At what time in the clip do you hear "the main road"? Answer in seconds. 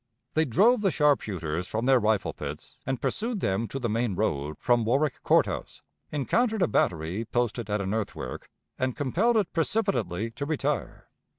3.77-4.55